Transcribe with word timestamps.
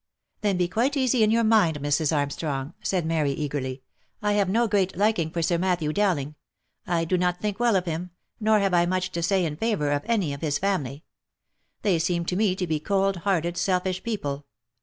"Then 0.41 0.57
be 0.57 0.67
quite 0.67 0.97
easy 0.97 1.21
in 1.21 1.29
your 1.29 1.43
mind, 1.43 1.79
Mrs. 1.79 2.11
Armstrong," 2.11 2.73
said 2.81 3.05
Mary, 3.05 3.33
eagerly. 3.33 3.83
u 4.23 4.29
I 4.29 4.33
have 4.33 4.49
no 4.49 4.67
great 4.67 4.97
liking 4.97 5.29
for 5.29 5.43
Sir 5.43 5.59
Matthew 5.59 5.93
Dowling. 5.93 6.33
I 6.87 7.05
do 7.05 7.19
not 7.19 7.39
think 7.39 7.59
well 7.59 7.75
of 7.75 7.85
him, 7.85 8.09
nor 8.39 8.57
have 8.57 8.73
I 8.73 8.87
much 8.87 9.11
to 9.11 9.21
say 9.21 9.45
in 9.45 9.57
favour 9.57 9.91
of 9.91 10.01
any 10.07 10.33
of 10.33 10.41
his 10.41 10.57
family. 10.57 11.03
They 11.83 11.99
seem 11.99 12.25
to 12.25 12.35
me 12.35 12.55
to 12.55 12.65
be 12.65 12.79
cold 12.79 13.17
hearted, 13.17 13.57
selfish 13.57 14.01
people. 14.01 14.47